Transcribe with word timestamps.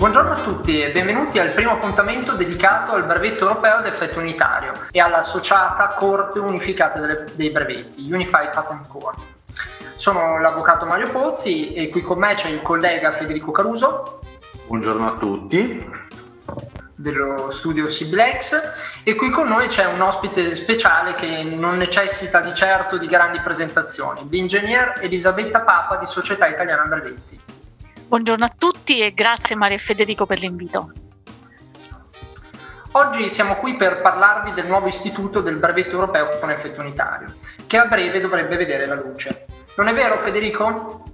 Buongiorno 0.00 0.30
a 0.32 0.42
tutti 0.42 0.80
e 0.80 0.92
benvenuti 0.92 1.38
al 1.38 1.50
primo 1.50 1.72
appuntamento 1.72 2.32
dedicato 2.32 2.92
al 2.92 3.04
brevetto 3.04 3.46
europeo 3.46 3.74
ad 3.74 3.84
effetto 3.84 4.18
unitario 4.18 4.86
e 4.90 4.98
all'associata 4.98 5.88
Corte 5.88 6.38
Unificata 6.38 7.00
dei 7.34 7.50
Brevetti, 7.50 8.10
Unified 8.10 8.50
Patent 8.50 8.88
Court. 8.88 9.18
Sono 9.96 10.40
l'avvocato 10.40 10.86
Mario 10.86 11.10
Pozzi 11.10 11.74
e 11.74 11.90
qui 11.90 12.00
con 12.00 12.18
me 12.18 12.32
c'è 12.32 12.48
il 12.48 12.62
collega 12.62 13.12
Federico 13.12 13.50
Caruso. 13.50 14.20
Buongiorno 14.68 15.06
a 15.06 15.18
tutti. 15.18 15.86
Dello 16.94 17.50
studio 17.50 17.86
Siblex 17.86 19.02
e 19.02 19.14
qui 19.14 19.28
con 19.28 19.48
noi 19.48 19.66
c'è 19.66 19.84
un 19.84 20.00
ospite 20.00 20.54
speciale 20.54 21.12
che 21.12 21.42
non 21.42 21.76
necessita 21.76 22.40
di 22.40 22.54
certo 22.54 22.96
di 22.96 23.06
grandi 23.06 23.38
presentazioni, 23.40 24.26
l'ingegner 24.30 25.00
Elisabetta 25.02 25.60
Papa 25.60 25.96
di 25.96 26.06
Società 26.06 26.46
Italiana 26.46 26.84
Brevetti. 26.84 27.59
Buongiorno 28.10 28.44
a 28.44 28.50
tutti 28.58 28.98
e 28.98 29.14
grazie 29.14 29.54
Maria 29.54 29.76
e 29.76 29.78
Federico 29.78 30.26
per 30.26 30.40
l'invito. 30.40 30.90
Oggi 32.90 33.28
siamo 33.28 33.54
qui 33.54 33.76
per 33.76 34.00
parlarvi 34.00 34.52
del 34.52 34.66
nuovo 34.66 34.88
istituto 34.88 35.40
del 35.40 35.58
brevetto 35.58 35.94
europeo 35.94 36.36
con 36.40 36.50
effetto 36.50 36.80
unitario, 36.80 37.32
che 37.68 37.78
a 37.78 37.84
breve 37.84 38.18
dovrebbe 38.18 38.56
vedere 38.56 38.86
la 38.86 38.96
luce. 38.96 39.46
Non 39.76 39.86
è 39.86 39.94
vero 39.94 40.16
Federico? 40.16 41.04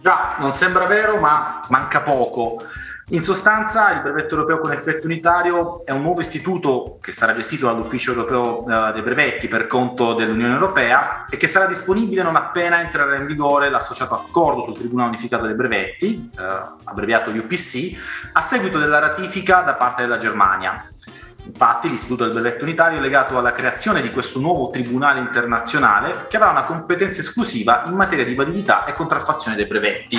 Già, 0.00 0.36
non 0.38 0.52
sembra 0.52 0.86
vero, 0.86 1.18
ma 1.18 1.60
manca 1.68 2.00
poco. 2.00 2.62
In 3.12 3.22
sostanza, 3.22 3.90
il 3.92 4.00
brevetto 4.00 4.36
europeo 4.36 4.58
con 4.58 4.72
effetto 4.72 5.04
unitario 5.04 5.84
è 5.84 5.90
un 5.90 6.00
nuovo 6.00 6.20
istituto 6.20 6.96
che 7.02 7.12
sarà 7.12 7.34
gestito 7.34 7.66
dall'Ufficio 7.66 8.12
europeo 8.12 8.64
eh, 8.66 8.92
dei 8.92 9.02
brevetti 9.02 9.48
per 9.48 9.66
conto 9.66 10.14
dell'Unione 10.14 10.54
Europea 10.54 11.26
e 11.28 11.36
che 11.36 11.46
sarà 11.46 11.66
disponibile 11.66 12.22
non 12.22 12.36
appena 12.36 12.80
entrerà 12.80 13.14
in 13.16 13.26
vigore 13.26 13.68
l'associato 13.68 14.14
accordo 14.14 14.62
sul 14.62 14.78
Tribunale 14.78 15.10
Unificato 15.10 15.44
dei 15.44 15.54
Brevetti, 15.54 16.30
eh, 16.38 16.42
abbreviato 16.84 17.30
UPC, 17.30 17.98
a 18.32 18.40
seguito 18.40 18.78
della 18.78 18.98
ratifica 18.98 19.60
da 19.60 19.74
parte 19.74 20.00
della 20.00 20.16
Germania. 20.16 20.82
Infatti 21.44 21.90
l'istituto 21.90 22.24
del 22.24 22.32
brevetto 22.32 22.64
unitario 22.64 22.98
è 22.98 23.00
legato 23.02 23.36
alla 23.36 23.52
creazione 23.52 24.00
di 24.00 24.10
questo 24.10 24.38
nuovo 24.38 24.70
tribunale 24.70 25.20
internazionale 25.20 26.26
che 26.28 26.36
avrà 26.36 26.50
una 26.50 26.64
competenza 26.64 27.20
esclusiva 27.20 27.82
in 27.86 27.94
materia 27.94 28.24
di 28.24 28.34
validità 28.34 28.84
e 28.84 28.92
contraffazione 28.92 29.56
dei 29.56 29.66
brevetti. 29.66 30.16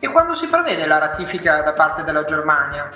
E 0.00 0.08
quando 0.08 0.34
si 0.34 0.46
prevede 0.46 0.86
la 0.86 0.98
ratifica 0.98 1.60
da 1.60 1.72
parte 1.72 2.04
della 2.04 2.22
Germania? 2.22 2.88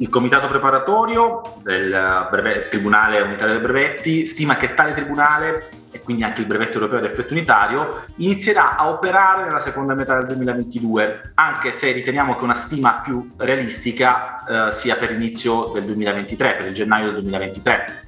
Il 0.00 0.10
comitato 0.10 0.46
preparatorio 0.46 1.60
del 1.62 2.28
breve, 2.30 2.68
Tribunale 2.68 3.20
Unitario 3.20 3.54
dei 3.54 3.62
Brevetti 3.62 4.26
stima 4.26 4.56
che 4.56 4.74
tale 4.74 4.92
tribunale 4.92 5.70
e 5.90 6.02
quindi 6.02 6.22
anche 6.22 6.42
il 6.42 6.46
brevetto 6.46 6.74
europeo 6.74 6.98
ad 6.98 7.04
effetto 7.06 7.32
unitario 7.32 8.04
inizierà 8.16 8.76
a 8.76 8.90
operare 8.90 9.44
nella 9.44 9.58
seconda 9.58 9.94
metà 9.94 10.18
del 10.18 10.26
2022, 10.26 11.32
anche 11.34 11.72
se 11.72 11.90
riteniamo 11.92 12.36
che 12.36 12.44
una 12.44 12.54
stima 12.54 13.00
più 13.02 13.32
realistica 13.38 14.68
eh, 14.68 14.72
sia 14.72 14.96
per 14.96 15.12
l'inizio 15.12 15.70
del 15.72 15.84
2023, 15.84 16.54
per 16.54 16.66
il 16.66 16.74
gennaio 16.74 17.06
del 17.06 17.22
2023. 17.22 18.07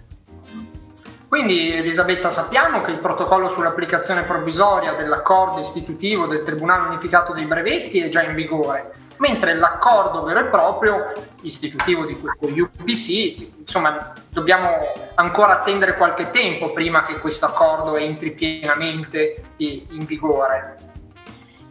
Quindi 1.31 1.73
Elisabetta 1.73 2.29
sappiamo 2.29 2.81
che 2.81 2.91
il 2.91 2.99
protocollo 2.99 3.49
sull'applicazione 3.49 4.23
provvisoria 4.23 4.95
dell'accordo 4.95 5.61
istitutivo 5.61 6.27
del 6.27 6.43
Tribunale 6.43 6.89
Unificato 6.89 7.33
dei 7.33 7.45
Brevetti 7.45 8.01
è 8.01 8.09
già 8.09 8.25
in 8.25 8.35
vigore, 8.35 8.91
mentre 9.19 9.55
l'accordo 9.55 10.25
vero 10.25 10.41
e 10.41 10.47
proprio 10.47 11.13
istitutivo 11.43 12.05
di 12.05 12.19
questo 12.19 12.47
UPC, 12.47 13.59
insomma, 13.61 14.13
dobbiamo 14.29 14.71
ancora 15.15 15.61
attendere 15.61 15.97
qualche 15.97 16.31
tempo 16.31 16.73
prima 16.73 17.03
che 17.03 17.21
questo 17.21 17.47
accordo 17.47 17.97
entri 17.97 18.33
pienamente 18.33 19.41
in 19.59 20.05
vigore. 20.07 20.90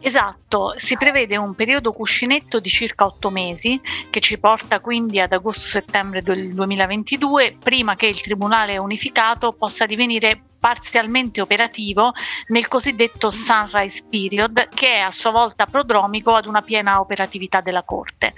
Esatto, 0.02 0.74
si 0.78 0.96
prevede 0.96 1.36
un 1.36 1.54
periodo 1.54 1.92
cuscinetto 1.92 2.58
di 2.58 2.70
circa 2.70 3.04
otto 3.04 3.30
mesi 3.30 3.78
che 4.08 4.20
ci 4.20 4.38
porta 4.38 4.80
quindi 4.80 5.20
ad 5.20 5.32
agosto-settembre 5.32 6.22
del 6.22 6.54
2022 6.54 7.58
prima 7.62 7.96
che 7.96 8.06
il 8.06 8.20
Tribunale 8.20 8.78
unificato 8.78 9.52
possa 9.52 9.84
divenire 9.84 10.49
parzialmente 10.60 11.40
operativo 11.40 12.12
nel 12.48 12.68
cosiddetto 12.68 13.30
sunrise 13.30 14.04
period, 14.08 14.68
che 14.68 14.96
è 14.96 14.98
a 14.98 15.10
sua 15.10 15.30
volta 15.30 15.64
prodromico 15.64 16.34
ad 16.34 16.46
una 16.46 16.60
piena 16.60 17.00
operatività 17.00 17.60
della 17.62 17.82
Corte. 17.82 18.34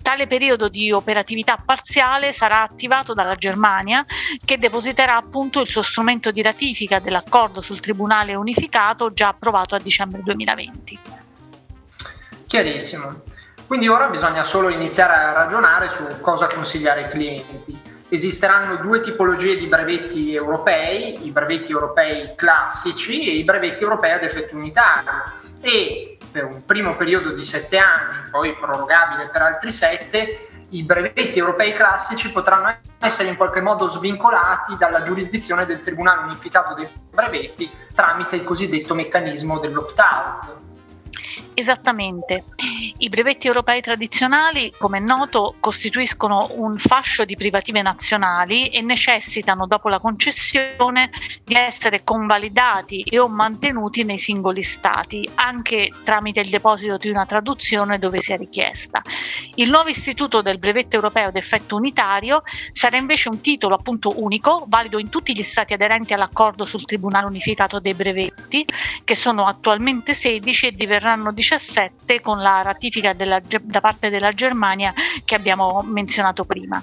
Tale 0.00 0.26
periodo 0.26 0.68
di 0.68 0.90
operatività 0.90 1.62
parziale 1.62 2.32
sarà 2.32 2.62
attivato 2.62 3.12
dalla 3.12 3.36
Germania, 3.36 4.04
che 4.44 4.58
depositerà 4.58 5.16
appunto 5.16 5.60
il 5.60 5.70
suo 5.70 5.82
strumento 5.82 6.30
di 6.30 6.42
ratifica 6.42 6.98
dell'accordo 6.98 7.60
sul 7.60 7.80
Tribunale 7.80 8.34
unificato 8.34 9.12
già 9.12 9.28
approvato 9.28 9.74
a 9.74 9.78
dicembre 9.78 10.22
2020. 10.22 10.98
Chiarissimo. 12.46 13.22
Quindi 13.66 13.88
ora 13.88 14.08
bisogna 14.08 14.44
solo 14.44 14.68
iniziare 14.68 15.14
a 15.14 15.32
ragionare 15.32 15.88
su 15.88 16.04
cosa 16.20 16.46
consigliare 16.46 17.04
ai 17.04 17.10
clienti 17.10 17.85
esisteranno 18.08 18.76
due 18.76 19.00
tipologie 19.00 19.56
di 19.56 19.66
brevetti 19.66 20.34
europei, 20.34 21.26
i 21.26 21.30
brevetti 21.30 21.72
europei 21.72 22.34
classici 22.36 23.28
e 23.28 23.36
i 23.36 23.44
brevetti 23.44 23.82
europei 23.82 24.12
ad 24.12 24.22
effetto 24.22 24.54
unitario 24.54 25.32
e 25.60 26.18
per 26.30 26.44
un 26.44 26.64
primo 26.64 26.96
periodo 26.96 27.32
di 27.32 27.42
sette 27.42 27.78
anni, 27.78 28.30
poi 28.30 28.54
prorogabile 28.56 29.28
per 29.28 29.42
altri 29.42 29.70
sette, 29.70 30.48
i 30.70 30.82
brevetti 30.82 31.38
europei 31.38 31.72
classici 31.72 32.30
potranno 32.32 32.76
essere 32.98 33.28
in 33.28 33.36
qualche 33.36 33.60
modo 33.60 33.86
svincolati 33.86 34.76
dalla 34.76 35.02
giurisdizione 35.02 35.64
del 35.64 35.80
Tribunale 35.80 36.24
Unificato 36.24 36.74
dei 36.74 36.88
Brevetti 37.10 37.70
tramite 37.94 38.36
il 38.36 38.42
cosiddetto 38.42 38.94
meccanismo 38.94 39.58
dell'opt-out. 39.60 40.75
Esattamente. 41.58 42.44
I 42.98 43.08
brevetti 43.08 43.46
europei 43.46 43.80
tradizionali, 43.80 44.70
come 44.76 44.98
è 44.98 45.00
noto, 45.00 45.54
costituiscono 45.58 46.50
un 46.56 46.76
fascio 46.76 47.24
di 47.24 47.34
privative 47.34 47.80
nazionali 47.80 48.68
e 48.68 48.82
necessitano, 48.82 49.66
dopo 49.66 49.88
la 49.88 49.98
concessione, 49.98 51.10
di 51.42 51.54
essere 51.54 52.04
convalidati 52.04 53.00
e 53.00 53.18
o 53.18 53.28
mantenuti 53.28 54.04
nei 54.04 54.18
singoli 54.18 54.62
stati, 54.62 55.26
anche 55.36 55.90
tramite 56.04 56.40
il 56.40 56.50
deposito 56.50 56.98
di 56.98 57.08
una 57.08 57.24
traduzione 57.24 57.98
dove 57.98 58.20
sia 58.20 58.36
richiesta. 58.36 59.00
Il 59.54 59.70
nuovo 59.70 59.88
istituto 59.88 60.42
del 60.42 60.58
brevetto 60.58 60.96
europeo 60.96 61.30
d'effetto 61.30 61.74
unitario 61.74 62.42
sarà 62.72 62.98
invece 62.98 63.30
un 63.30 63.40
titolo 63.40 63.76
appunto 63.76 64.22
unico, 64.22 64.66
valido 64.68 64.98
in 64.98 65.08
tutti 65.08 65.34
gli 65.34 65.42
stati 65.42 65.72
aderenti 65.72 66.12
all'accordo 66.12 66.66
sul 66.66 66.84
Tribunale 66.84 67.26
Unificato 67.26 67.80
dei 67.80 67.94
Brevetti, 67.94 68.66
che 69.04 69.14
sono 69.14 69.46
attualmente 69.46 70.12
16 70.12 70.66
e 70.66 70.70
diverranno 70.72 71.32
18 71.32 71.44
2017 71.46 72.20
con 72.20 72.38
la 72.38 72.62
ratifica 72.62 73.12
della, 73.12 73.40
da 73.40 73.80
parte 73.80 74.10
della 74.10 74.32
Germania 74.32 74.92
che 75.24 75.34
abbiamo 75.36 75.82
menzionato 75.84 76.44
prima. 76.44 76.82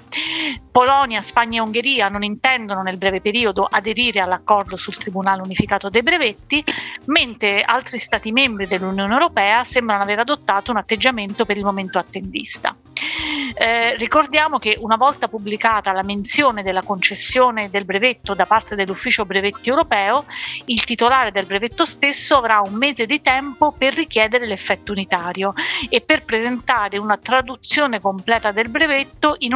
Polonia, 0.70 1.22
Spagna 1.22 1.58
e 1.58 1.64
Ungheria 1.64 2.08
non 2.08 2.22
intendono 2.22 2.82
nel 2.82 2.96
breve 2.96 3.20
periodo 3.20 3.68
aderire 3.70 4.20
all'accordo 4.20 4.76
sul 4.76 4.96
Tribunale 4.96 5.42
Unificato 5.42 5.88
dei 5.88 6.02
Brevetti, 6.02 6.64
mentre 7.06 7.62
altri 7.62 7.98
Stati 7.98 8.32
membri 8.32 8.66
dell'Unione 8.66 9.12
Europea 9.12 9.62
sembrano 9.64 10.02
aver 10.02 10.20
adottato 10.20 10.70
un 10.70 10.78
atteggiamento 10.78 11.44
per 11.44 11.56
il 11.56 11.64
momento 11.64 11.98
attendista. 11.98 12.74
Eh, 13.56 13.96
ricordiamo 13.96 14.58
che 14.58 14.76
una 14.80 14.96
volta 14.96 15.28
pubblicata 15.28 15.92
la 15.92 16.02
menzione 16.02 16.62
della 16.62 16.82
concessione 16.82 17.70
del 17.70 17.84
brevetto 17.84 18.34
da 18.34 18.46
parte 18.46 18.74
dell'Ufficio 18.74 19.24
Brevetti 19.24 19.68
Europeo, 19.68 20.24
il 20.66 20.82
titolare 20.84 21.30
del 21.30 21.46
brevetto 21.46 21.84
stesso 21.84 22.36
avrà 22.36 22.60
un 22.60 22.74
mese 22.74 23.06
di 23.06 23.20
tempo 23.20 23.72
per 23.72 23.94
richiedere 23.94 24.46
l'effetto 24.46 24.92
unitario 24.92 25.52
e 25.88 26.00
per 26.00 26.24
presentare 26.24 26.98
una 26.98 27.16
traduzione 27.16 28.00
completa 28.00 28.50
del 28.50 28.68
brevetto 28.68 29.36
in, 29.38 29.52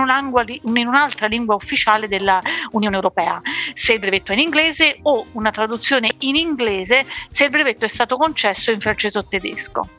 in 0.62 0.86
un'altra 0.86 1.26
lingua 1.26 1.56
ufficiale 1.56 2.06
dell'Unione 2.06 2.94
Europea, 2.94 3.40
se 3.74 3.94
il 3.94 3.98
brevetto 3.98 4.32
è 4.32 4.34
in 4.34 4.42
inglese 4.42 4.98
o 5.02 5.26
una 5.32 5.50
traduzione 5.50 6.10
in 6.18 6.36
inglese 6.36 7.04
se 7.28 7.44
il 7.44 7.50
brevetto 7.50 7.84
è 7.84 7.88
stato 7.88 8.16
concesso 8.16 8.70
in 8.70 8.80
francese 8.80 9.18
o 9.18 9.24
tedesco. 9.26 9.97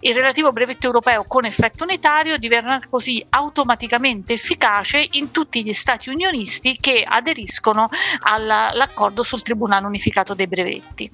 Il 0.00 0.14
relativo 0.14 0.52
brevetto 0.52 0.86
europeo 0.86 1.24
con 1.24 1.46
effetto 1.46 1.84
unitario 1.84 2.36
diverrà 2.36 2.78
così 2.90 3.24
automaticamente 3.30 4.34
efficace 4.34 5.06
in 5.12 5.30
tutti 5.30 5.64
gli 5.64 5.72
Stati 5.72 6.10
unionisti 6.10 6.76
che 6.78 7.04
aderiscono 7.06 7.88
all'accordo 8.20 9.22
sul 9.22 9.42
Tribunale 9.42 9.86
Unificato 9.86 10.34
dei 10.34 10.46
Brevetti. 10.46 11.10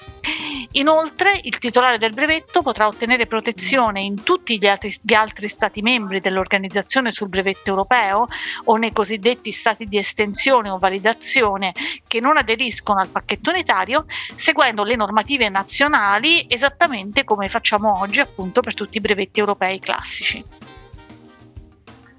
Inoltre, 0.73 1.39
il 1.43 1.59
titolare 1.59 1.99
del 1.99 2.15
brevetto 2.15 2.63
potrà 2.63 2.87
ottenere 2.87 3.27
protezione 3.27 4.01
in 4.01 4.23
tutti 4.23 4.59
gli 4.59 4.67
altri, 4.67 4.95
gli 5.03 5.15
altri, 5.15 5.49
Stati 5.49 5.83
membri 5.83 6.21
dell'Organizzazione 6.21 7.13
sul 7.13 7.29
brevetto 7.29 7.71
europeo 7.71 8.27
o 8.65 8.77
nei 8.77 8.93
cosiddetti 8.93 9.53
Stati 9.53 9.85
di 9.85 9.99
estensione 9.99 10.71
o 10.71 10.79
validazione 10.79 11.73
che 12.07 12.21
non 12.21 12.37
aderiscono 12.37 13.01
al 13.01 13.09
pacchetto 13.09 13.51
unitario, 13.51 14.07
seguendo 14.35 14.83
le 14.83 14.97
normative 14.97 15.49
nazionali 15.49 16.47
esattamente 16.49 17.25
come 17.25 17.49
facciamo 17.49 18.01
oggi 18.01 18.21
appunto 18.33 18.63
per 18.63 18.75
tutti 18.75 18.97
i 18.97 19.01
brevetti 19.01 19.41
europei 19.41 19.79
classici. 19.79 20.45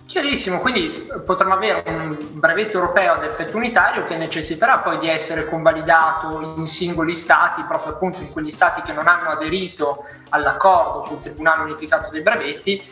Chiarissimo, 0.05 0.59
quindi 0.59 1.09
potremmo 1.25 1.55
avere 1.55 1.81
un 1.87 2.15
brevetto 2.33 2.77
europeo 2.77 3.13
ad 3.13 3.23
effetto 3.23 3.57
unitario 3.57 4.03
che 4.03 4.15
necessiterà 4.15 4.77
poi 4.77 4.99
di 4.99 5.09
essere 5.09 5.49
convalidato 5.49 6.55
in 6.55 6.67
singoli 6.67 7.15
stati, 7.15 7.63
proprio 7.63 7.93
appunto 7.93 8.19
in 8.19 8.31
quegli 8.31 8.51
stati 8.51 8.81
che 8.81 8.93
non 8.93 9.07
hanno 9.07 9.29
aderito 9.29 10.05
all'accordo 10.29 11.01
sul 11.01 11.21
Tribunale 11.21 11.63
Unificato 11.63 12.11
dei 12.11 12.21
Brevetti, 12.21 12.83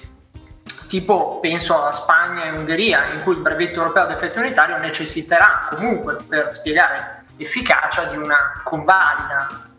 tipo 0.87 1.39
penso 1.39 1.83
a 1.83 1.93
Spagna 1.93 2.45
e 2.45 2.57
Ungheria, 2.57 3.13
in 3.13 3.21
cui 3.21 3.35
il 3.35 3.41
brevetto 3.41 3.81
europeo 3.81 4.03
ad 4.03 4.11
effetto 4.11 4.39
unitario 4.39 4.79
necessiterà 4.79 5.67
comunque 5.69 6.17
per 6.27 6.55
spiegare 6.55 7.25
efficacia 7.37 8.05
di 8.05 8.17
una 8.17 8.59
convalida 8.63 9.70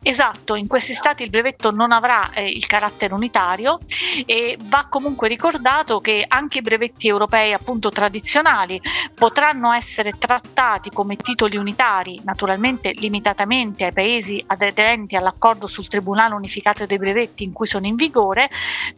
Esatto, 0.00 0.54
in 0.54 0.68
questi 0.68 0.94
stati 0.94 1.24
il 1.24 1.28
brevetto 1.28 1.72
non 1.72 1.90
avrà 1.90 2.30
eh, 2.30 2.46
il 2.46 2.64
carattere 2.66 3.12
unitario 3.14 3.80
e 4.26 4.56
va 4.62 4.86
comunque 4.88 5.26
ricordato 5.26 5.98
che 5.98 6.24
anche 6.26 6.58
i 6.58 6.62
brevetti 6.62 7.08
europei 7.08 7.52
appunto 7.52 7.90
tradizionali 7.90 8.80
potranno 9.12 9.72
essere 9.72 10.12
trattati 10.16 10.90
come 10.90 11.16
titoli 11.16 11.56
unitari, 11.56 12.20
naturalmente 12.22 12.92
limitatamente 12.92 13.86
ai 13.86 13.92
paesi 13.92 14.42
aderenti 14.46 15.16
all'accordo 15.16 15.66
sul 15.66 15.88
Tribunale 15.88 16.34
Unificato 16.34 16.86
dei 16.86 16.96
Brevetti 16.96 17.42
in 17.42 17.52
cui 17.52 17.66
sono 17.66 17.86
in 17.86 17.96
vigore, 17.96 18.48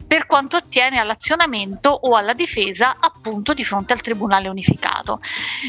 per 0.05 0.27
quanto 0.27 0.55
attiene 0.55 0.99
all'azionamento 0.99 1.89
o 1.89 2.15
alla 2.15 2.33
difesa 2.33 2.97
appunto 2.99 3.53
di 3.53 3.65
fronte 3.65 3.93
al 3.93 4.01
Tribunale 4.01 4.47
Unificato. 4.49 5.19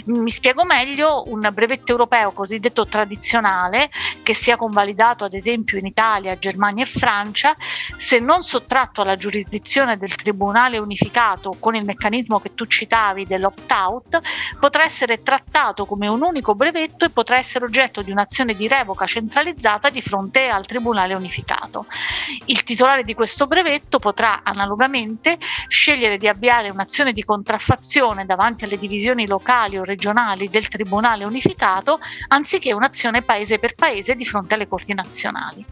Mi 0.04 0.30
spiego 0.30 0.64
meglio, 0.64 1.22
un 1.28 1.48
brevetto 1.52 1.92
europeo 1.92 2.32
cosiddetto 2.32 2.84
tradizionale 2.84 3.90
che 4.22 4.34
sia 4.34 4.56
convalidato 4.56 5.21
ad 5.24 5.34
esempio 5.34 5.78
in 5.78 5.86
Italia, 5.86 6.36
Germania 6.36 6.84
e 6.84 6.86
Francia, 6.86 7.54
se 7.96 8.18
non 8.18 8.42
sottratto 8.42 9.02
alla 9.02 9.16
giurisdizione 9.16 9.96
del 9.96 10.14
Tribunale 10.14 10.78
unificato 10.78 11.56
con 11.58 11.74
il 11.74 11.84
meccanismo 11.84 12.40
che 12.40 12.54
tu 12.54 12.66
citavi 12.66 13.26
dell'opt-out, 13.26 14.20
potrà 14.58 14.84
essere 14.84 15.22
trattato 15.22 15.86
come 15.86 16.08
un 16.08 16.22
unico 16.22 16.54
brevetto 16.54 17.04
e 17.04 17.10
potrà 17.10 17.36
essere 17.36 17.64
oggetto 17.64 18.02
di 18.02 18.10
un'azione 18.10 18.54
di 18.54 18.68
revoca 18.68 19.06
centralizzata 19.06 19.90
di 19.90 20.02
fronte 20.02 20.48
al 20.48 20.66
Tribunale 20.66 21.14
unificato. 21.14 21.86
Il 22.46 22.62
titolare 22.62 23.04
di 23.04 23.14
questo 23.14 23.46
brevetto 23.46 23.98
potrà 23.98 24.40
analogamente 24.42 25.38
scegliere 25.68 26.16
di 26.18 26.28
avviare 26.28 26.70
un'azione 26.70 27.12
di 27.12 27.22
contraffazione 27.22 28.26
davanti 28.26 28.64
alle 28.64 28.78
divisioni 28.78 29.26
locali 29.26 29.78
o 29.78 29.84
regionali 29.84 30.48
del 30.48 30.68
Tribunale 30.68 31.24
unificato 31.24 32.00
anziché 32.28 32.72
un'azione 32.72 33.22
paese 33.22 33.58
per 33.58 33.74
paese 33.74 34.14
di 34.14 34.24
fronte 34.24 34.54
alle 34.54 34.68
corti 34.68 34.94
nazionali. 35.12 35.64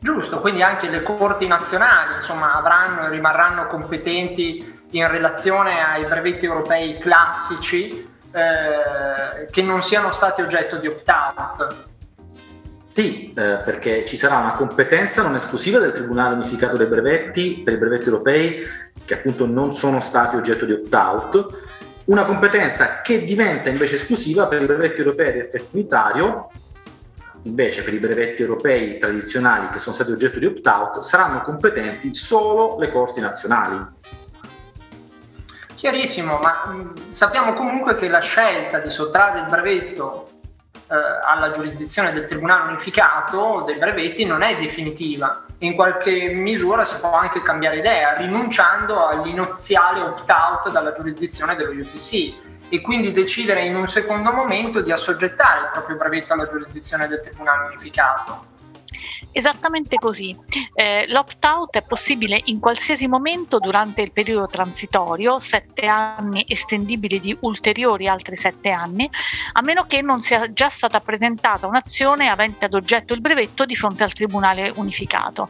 Giusto, 0.00 0.40
quindi 0.40 0.62
anche 0.62 0.88
le 0.88 1.02
corti 1.02 1.48
nazionali 1.48 2.16
insomma, 2.16 2.52
avranno 2.52 3.06
e 3.06 3.10
rimarranno 3.10 3.66
competenti 3.66 4.76
in 4.90 5.08
relazione 5.08 5.84
ai 5.84 6.04
brevetti 6.04 6.46
europei 6.46 6.98
classici 6.98 8.08
eh, 8.30 9.46
che 9.50 9.62
non 9.62 9.82
siano 9.82 10.12
stati 10.12 10.40
oggetto 10.40 10.76
di 10.76 10.86
opt-out. 10.86 11.86
Sì, 12.90 13.32
eh, 13.32 13.56
perché 13.64 14.04
ci 14.04 14.16
sarà 14.16 14.36
una 14.36 14.52
competenza 14.52 15.22
non 15.22 15.34
esclusiva 15.34 15.78
del 15.78 15.92
Tribunale 15.92 16.34
Unificato 16.34 16.76
dei 16.76 16.86
Brevetti 16.86 17.62
per 17.64 17.74
i 17.74 17.78
brevetti 17.78 18.06
europei 18.06 18.66
che 19.04 19.14
appunto 19.14 19.46
non 19.46 19.72
sono 19.72 20.00
stati 20.00 20.36
oggetto 20.36 20.64
di 20.64 20.72
opt-out, 20.72 21.66
una 22.04 22.24
competenza 22.24 23.00
che 23.00 23.24
diventa 23.24 23.68
invece 23.68 23.96
esclusiva 23.96 24.46
per 24.46 24.62
i 24.62 24.66
brevetti 24.66 25.00
europei 25.00 25.32
di 25.32 25.38
effetto 25.40 25.68
unitario 25.72 26.50
Invece 27.48 27.82
per 27.82 27.94
i 27.94 27.98
brevetti 27.98 28.42
europei 28.42 28.98
tradizionali 28.98 29.68
che 29.68 29.78
sono 29.78 29.94
stati 29.94 30.12
oggetto 30.12 30.38
di 30.38 30.44
opt-out 30.44 31.00
saranno 31.00 31.40
competenti 31.40 32.12
solo 32.12 32.76
le 32.78 32.90
corti 32.90 33.20
nazionali. 33.20 33.78
Chiarissimo, 35.74 36.38
ma 36.42 36.70
mh, 36.70 37.08
sappiamo 37.10 37.54
comunque 37.54 37.94
che 37.94 38.08
la 38.08 38.20
scelta 38.20 38.80
di 38.80 38.90
sottrarre 38.90 39.40
il 39.40 39.46
brevetto 39.46 40.30
eh, 40.88 40.94
alla 41.24 41.50
giurisdizione 41.50 42.12
del 42.12 42.26
Tribunale 42.26 42.68
Unificato 42.68 43.62
dei 43.64 43.78
brevetti 43.78 44.26
non 44.26 44.42
è 44.42 44.58
definitiva. 44.58 45.44
In 45.60 45.74
qualche 45.74 46.28
misura 46.34 46.84
si 46.84 47.00
può 47.00 47.14
anche 47.14 47.40
cambiare 47.40 47.78
idea, 47.78 48.14
rinunciando 48.14 49.06
all'iniziale 49.06 50.02
opt-out 50.02 50.70
dalla 50.70 50.92
giurisdizione 50.92 51.56
dello 51.56 51.70
UPC 51.70 52.57
e 52.68 52.80
quindi 52.80 53.12
decidere 53.12 53.64
in 53.64 53.76
un 53.76 53.86
secondo 53.86 54.32
momento 54.32 54.80
di 54.80 54.92
assoggettare 54.92 55.60
il 55.60 55.70
proprio 55.72 55.96
brevetto 55.96 56.34
alla 56.34 56.46
giurisdizione 56.46 57.08
del 57.08 57.20
Tribunale 57.20 57.66
Unificato. 57.68 58.56
Esattamente 59.38 59.98
così. 59.98 60.36
Eh, 60.74 61.06
l'opt-out 61.06 61.76
è 61.76 61.82
possibile 61.82 62.40
in 62.46 62.58
qualsiasi 62.58 63.06
momento 63.06 63.60
durante 63.60 64.02
il 64.02 64.10
periodo 64.10 64.48
transitorio, 64.48 65.38
sette 65.38 65.86
anni 65.86 66.44
estendibili 66.48 67.20
di 67.20 67.36
ulteriori 67.42 68.08
altri 68.08 68.34
sette 68.34 68.70
anni, 68.70 69.08
a 69.52 69.62
meno 69.62 69.86
che 69.86 70.02
non 70.02 70.20
sia 70.20 70.52
già 70.52 70.68
stata 70.68 70.98
presentata 70.98 71.68
un'azione 71.68 72.28
avente 72.28 72.64
ad 72.64 72.74
oggetto 72.74 73.14
il 73.14 73.20
brevetto 73.20 73.64
di 73.64 73.76
fronte 73.76 74.02
al 74.02 74.12
Tribunale 74.12 74.72
unificato. 74.74 75.48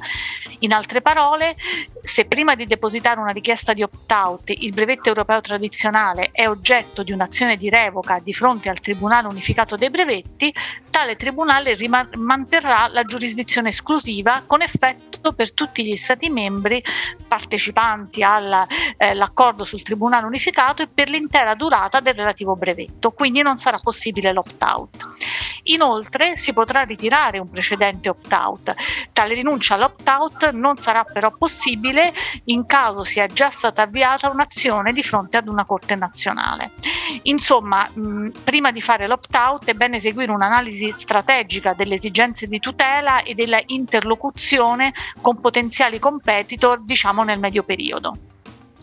In 0.58 0.74
altre 0.74 1.00
parole, 1.00 1.56
se 2.02 2.26
prima 2.26 2.54
di 2.54 2.66
depositare 2.66 3.20
una 3.20 3.30
richiesta 3.30 3.72
di 3.72 3.82
opt-out 3.82 4.50
il 4.50 4.74
brevetto 4.74 5.08
europeo 5.08 5.40
tradizionale 5.40 6.28
è 6.32 6.46
oggetto 6.46 7.02
di 7.02 7.12
un'azione 7.12 7.56
di 7.56 7.70
revoca 7.70 8.18
di 8.18 8.34
fronte 8.34 8.68
al 8.68 8.80
Tribunale 8.80 9.28
unificato 9.28 9.76
dei 9.76 9.88
brevetti, 9.88 10.52
tale 10.90 11.16
Tribunale 11.16 11.74
rim- 11.74 12.16
manterrà 12.16 12.88
la 12.88 13.04
giurisdizione 13.04 13.72
esclusiva 13.78 14.42
con 14.46 14.62
effetto 14.62 15.32
per 15.32 15.52
tutti 15.52 15.84
gli 15.84 15.96
Stati 15.96 16.28
membri 16.28 16.82
partecipanti 17.26 18.22
all'accordo 18.22 19.62
eh, 19.62 19.66
sul 19.66 19.82
Tribunale 19.82 20.26
unificato 20.26 20.82
e 20.82 20.88
per 20.88 21.08
l'intera 21.08 21.54
durata 21.54 22.00
del 22.00 22.14
relativo 22.14 22.56
brevetto, 22.56 23.12
quindi 23.12 23.42
non 23.42 23.56
sarà 23.56 23.78
possibile 23.78 24.32
l'opt-out. 24.32 25.06
Inoltre 25.64 26.36
si 26.36 26.52
potrà 26.52 26.82
ritirare 26.82 27.38
un 27.38 27.50
precedente 27.50 28.08
opt-out. 28.08 28.74
Tale 29.12 29.34
rinuncia 29.34 29.74
all'opt-out 29.74 30.50
non 30.52 30.78
sarà 30.78 31.04
però 31.04 31.30
possibile 31.36 32.12
in 32.44 32.66
caso 32.66 33.04
sia 33.04 33.26
già 33.26 33.50
stata 33.50 33.82
avviata 33.82 34.30
un'azione 34.30 34.92
di 34.92 35.02
fronte 35.02 35.36
ad 35.36 35.48
una 35.48 35.64
Corte 35.64 35.94
nazionale. 35.94 36.70
Insomma, 37.24 37.88
mh, 37.92 38.30
prima 38.44 38.72
di 38.72 38.80
fare 38.80 39.06
l'opt-out 39.06 39.66
è 39.66 39.74
bene 39.74 39.96
eseguire 39.96 40.32
un'analisi 40.32 40.90
strategica 40.92 41.74
delle 41.74 41.96
esigenze 41.96 42.46
di 42.46 42.58
tutela 42.58 43.22
e 43.22 43.34
della 43.34 43.60
interlocuzione 43.68 44.92
con 45.20 45.40
potenziali 45.40 45.98
competitor, 45.98 46.82
diciamo 46.82 47.22
nel 47.22 47.38
medio 47.38 47.62
periodo. 47.62 48.16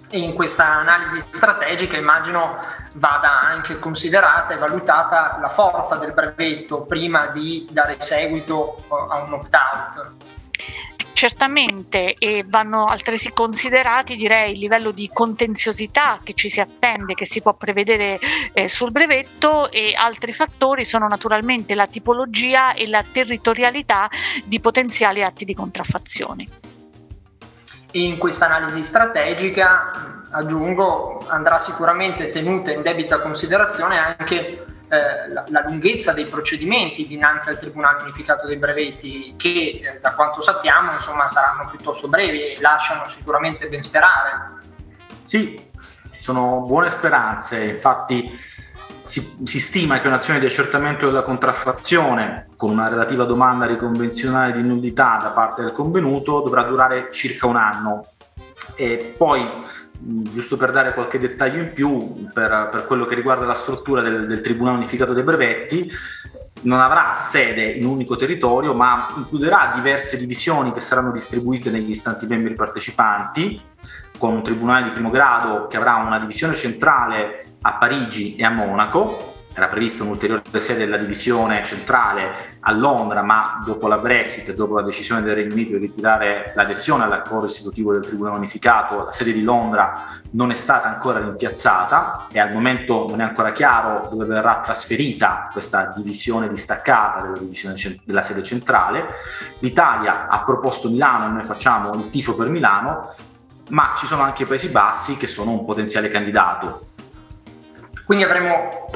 E 0.09 0.19
in 0.19 0.33
questa 0.33 0.65
analisi 0.65 1.19
strategica 1.19 1.97
immagino 1.97 2.57
vada 2.93 3.41
anche 3.41 3.79
considerata 3.79 4.53
e 4.53 4.57
valutata 4.57 5.37
la 5.41 5.49
forza 5.49 5.97
del 5.97 6.13
brevetto 6.13 6.83
prima 6.83 7.27
di 7.27 7.67
dare 7.69 7.95
seguito 8.00 8.83
a 8.88 9.19
un 9.24 9.33
opt-out. 9.33 10.13
Certamente 11.15 12.13
e 12.15 12.43
vanno 12.45 12.88
altresì 12.88 13.31
considerati 13.31 14.17
direi 14.17 14.51
il 14.51 14.60
livello 14.60 14.91
di 14.91 15.10
contenziosità 15.13 16.19
che 16.22 16.34
ci 16.34 16.50
si 16.50 16.60
attende, 16.60 17.13
che 17.13 17.25
si 17.25 17.41
può 17.41 17.53
prevedere 17.53 18.19
eh, 18.51 18.67
sul 18.67 18.91
brevetto 18.91 19.72
e 19.72 19.93
altri 19.95 20.34
fattori 20.34 20.84
sono 20.84 21.07
naturalmente 21.07 21.74
la 21.74 21.88
tipologia 21.88 22.74
e 22.74 22.89
la 22.89 23.01
territorialità 23.10 24.10
di 24.43 24.60
potenziali 24.60 25.24
atti 25.24 25.45
di 25.45 25.53
contraffazione. 25.53 26.48
In 27.91 28.17
questa 28.17 28.48
analisi 28.48 28.84
strategica, 28.84 30.25
aggiungo, 30.31 31.25
andrà 31.29 31.57
sicuramente 31.60 32.27
tenuta 32.27 32.74
in 32.74 32.81
debita 32.81 33.22
considerazione 33.22 33.98
anche 33.98 34.65
eh, 34.88 35.32
la, 35.34 35.44
la, 35.48 35.63
lunghezza 35.65 36.13
dei 36.13 36.25
procedimenti 36.25 37.08
dinanzi 37.08 37.50
al 37.50 37.58
Tribunale 37.58 38.04
Unificato 38.04 38.46
dei 38.46 38.58
Brevetti, 38.58 39.34
che 39.38 39.82
eh, 39.82 40.00
da 40.00 40.13
quanto 40.13 40.42
sappiamo 40.42 40.94
insomma, 40.94 41.27
saranno 41.27 41.68
piuttosto 41.70 42.08
brevi 42.08 42.42
e 42.42 42.58
lasciano 42.62 43.08
sicuramente 43.08 43.68
ben 43.68 43.82
sperare. 43.82 44.54
Sì, 45.24 45.70
ci 46.12 46.22
sono 46.22 46.62
buone 46.65 46.89
speranze, 46.89 47.63
infatti 47.63 48.39
si, 49.04 49.38
si, 49.44 49.60
stima 49.60 50.00
che 50.00 50.08
un'azione 50.08 50.39
di 50.39 50.46
accertamento 50.46 51.06
della 51.08 51.22
contraffazione 51.22 52.48
con 52.56 52.72
una 52.72 52.88
relativa 52.88 53.24
domanda 53.24 53.65
riconvenzionale 53.65 54.51
di 54.54 54.63
nullità 54.63 55.20
da 55.22 55.30
parte 55.30 55.62
del 55.62 55.72
convenuto 55.72 56.42
dovrà 56.42 56.63
durare 56.63 57.12
circa 57.12 57.46
un 57.48 57.56
anno 57.56 58.08
e 58.75 59.13
poi 59.15 59.48
giusto 60.07 60.55
per 60.55 60.71
dare 60.71 60.93
qualche 60.93 61.17
dettaglio 61.17 61.62
in 61.62 61.74
più 61.74 62.29
per, 62.31 62.69
per 62.71 62.85
quello 62.85 63.05
che 63.05 63.15
riguarda 63.15 63.45
la 63.45 63.55
struttura 63.55 64.01
del, 64.01 64.27
del, 64.27 64.41
Tribunale 64.41 64.77
Unificato 64.77 65.13
dei 65.13 65.24
Brevetti, 65.24 65.89
non 66.62 66.79
avrà 66.79 67.15
sede 67.15 67.63
in 67.63 67.85
un 67.85 67.93
unico 67.93 68.15
territorio, 68.15 68.74
ma 68.74 69.13
includerà 69.17 69.71
diverse 69.74 70.17
divisioni 70.17 70.74
che 70.74 70.81
saranno 70.81 71.12
distribuite 71.12 71.71
negli 71.71 71.93
Stati 71.93 72.27
membri 72.27 72.53
partecipanti, 72.53 73.59
con 74.17 74.33
un 74.35 74.43
tribunale 74.43 74.85
di 74.85 74.91
primo 74.91 75.09
grado 75.09 75.67
che 75.67 75.77
avrà 75.77 75.95
una 75.95 76.19
divisione 76.19 76.53
centrale 76.53 77.57
a 77.62 77.74
Parigi 77.74 78.35
e 78.35 78.45
a 78.45 78.51
Monaco, 78.51 79.35
era 79.55 79.69
prevista 79.69 80.03
un'ulteriore 80.03 80.43
sede 80.59 80.79
della 80.79 80.97
divisione 80.97 81.63
centrale 81.63 82.35
a 82.59 82.74
Londra, 82.74 83.21
ma 83.21 83.62
dopo 83.65 83.88
la 83.88 83.97
Brexit 83.97 84.50
e 84.50 84.53
dopo 84.53 84.75
la 84.75 84.81
decisione 84.81 85.21
del 85.21 85.33
Regno 85.33 85.53
Unito 85.53 85.77
di 85.77 85.85
ritirare 85.85 86.51
l'adesione 86.55 87.05
all'accordo 87.05 87.45
istitutivo 87.45 87.93
del 87.93 88.05
Tribunale 88.05 88.35
Unificato, 88.35 89.05
la 89.05 89.13
sede 89.13 89.31
di 89.31 89.43
Londra 89.43 90.07
non 90.31 90.51
è 90.51 90.53
stata 90.53 90.89
ancora 90.89 91.19
rimpiazzata 91.19 92.27
e 92.31 92.39
al 92.39 92.51
momento 92.51 93.07
non 93.07 93.21
è 93.21 93.24
ancora 93.24 93.53
chiaro 93.53 94.09
dove 94.09 94.25
verrà 94.25 94.59
trasferita 94.59 95.47
questa 95.51 95.93
divisione 95.95 96.50
distaccata 96.50 97.21
della, 97.21 97.38
divisione, 97.38 97.75
della 98.03 98.21
sede 98.21 98.43
centrale. 98.43 99.07
L'Italia 99.59 100.27
ha 100.27 100.43
proposto 100.43 100.89
Milano 100.89 101.27
e 101.27 101.29
noi 101.29 101.43
facciamo 101.43 101.93
il 101.93 102.09
tifo 102.09 102.35
per 102.35 102.50
Milano 102.50 103.09
ma 103.69 103.93
ci 103.95 104.05
sono 104.05 104.21
anche 104.21 104.43
i 104.43 104.45
Paesi 104.45 104.69
Bassi 104.69 105.17
che 105.17 105.27
sono 105.27 105.51
un 105.51 105.65
potenziale 105.65 106.09
candidato. 106.09 106.85
Quindi 108.05 108.24
avremo 108.24 108.91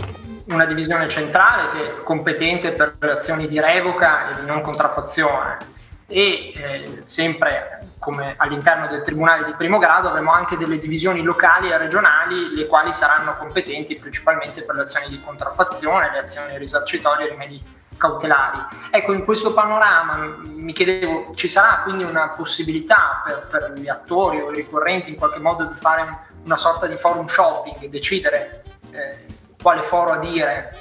una 0.50 0.66
divisione 0.66 1.08
centrale 1.08 1.70
che 1.70 1.80
è 1.80 2.04
competente 2.04 2.72
per 2.72 2.96
le 3.00 3.12
azioni 3.12 3.48
di 3.48 3.60
revoca 3.60 4.30
e 4.30 4.40
di 4.40 4.46
non 4.46 4.62
contraffazione 4.62 5.78
e 6.12 6.54
eh, 6.56 7.02
sempre 7.04 7.82
come 8.00 8.34
all'interno 8.38 8.88
del 8.88 9.04
Tribunale 9.04 9.46
di 9.46 9.54
primo 9.54 9.78
grado 9.78 10.10
avremo 10.10 10.32
anche 10.32 10.58
delle 10.58 10.80
divisioni 10.80 11.22
locali 11.22 11.70
e 11.70 11.78
regionali 11.78 12.56
le 12.56 12.66
quali 12.66 12.92
saranno 12.92 13.38
competenti 13.38 13.96
principalmente 13.96 14.64
per 14.64 14.76
le 14.76 14.82
azioni 14.82 15.08
di 15.08 15.22
contraffazione, 15.22 16.10
le 16.12 16.18
azioni 16.18 16.58
risarcitorie 16.58 17.26
e 17.26 17.28
i 17.28 17.32
rimedi 17.32 17.64
cautelari. 17.96 18.58
Ecco, 18.90 19.14
in 19.14 19.24
questo 19.24 19.54
panorama 19.54 20.16
mi 20.46 20.74
chiedevo, 20.74 21.36
ci 21.36 21.48
sarà 21.48 21.82
quindi 21.84 22.06
una 22.06 22.30
possibilità 22.30 23.22
per, 23.24 23.48
per 23.48 23.74
gli 23.78 23.90
attori 23.90 24.40
o 24.40 24.52
i 24.52 24.56
ricorrenti 24.56 25.12
in 25.12 25.18
qualche 25.18 25.40
modo 25.40 25.66
di 25.66 25.76
fare 25.76 26.02
un, 26.02 26.18
una 26.46 26.58
sorta 26.58 26.88
di 26.88 26.96
forum 26.96 27.28
shopping, 27.28 27.88
decidere 27.90 28.64
eh, 28.92 29.38
quale 29.62 29.82
foro 29.82 30.12
adire 30.12 30.74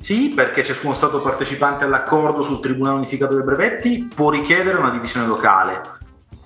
sì, 0.00 0.30
perché 0.30 0.62
ciascuno 0.62 0.94
Stato 0.94 1.20
partecipante 1.20 1.84
all'accordo 1.84 2.40
sul 2.40 2.60
Tribunale 2.60 2.98
Unificato 2.98 3.34
dei 3.34 3.42
Brevetti 3.42 4.08
può 4.14 4.30
richiedere 4.30 4.78
una 4.78 4.90
divisione 4.90 5.26
locale. 5.26 5.80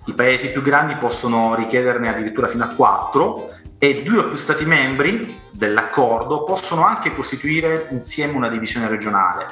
I 0.06 0.14
paesi 0.14 0.50
più 0.50 0.62
grandi 0.62 0.96
possono 0.96 1.54
richiederne 1.54 2.08
addirittura 2.08 2.48
fino 2.48 2.64
a 2.64 2.68
quattro 2.68 3.50
e 3.78 4.02
due 4.02 4.18
o 4.18 4.28
più 4.28 4.36
Stati 4.36 4.64
membri 4.64 5.38
dell'accordo 5.52 6.44
possono 6.44 6.86
anche 6.86 7.14
costituire 7.14 7.88
insieme 7.90 8.32
una 8.32 8.48
divisione 8.48 8.88
regionale. 8.88 9.46